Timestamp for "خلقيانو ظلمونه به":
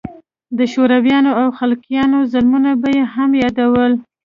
1.59-2.89